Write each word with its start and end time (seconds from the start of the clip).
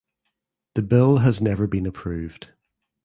The 0.73 0.81
bill 0.81 1.17
has 1.19 1.41
never 1.41 1.67
been 1.67 1.85
approved. 1.85 2.49